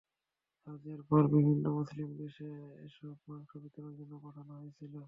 [0.67, 2.49] হজের পরে বিভিন্ন মুসলিম দেশে
[2.87, 4.93] এসব মাংস বিতরণের জন্য পাঠানো হয়েছিল।